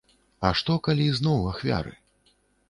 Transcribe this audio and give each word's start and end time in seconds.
А 0.47 0.49
што, 0.61 0.77
калі 0.87 1.05
зноў 1.19 1.45
ахвяры? 1.51 1.93